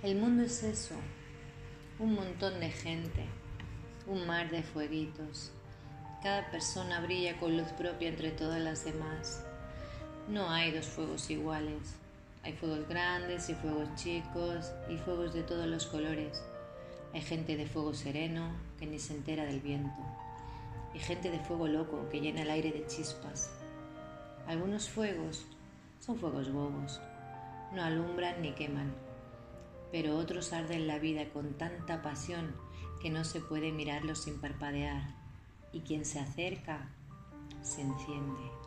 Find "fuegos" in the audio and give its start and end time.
10.86-11.28, 12.52-12.88, 13.54-13.92, 14.98-15.34, 24.88-25.44, 26.20-26.52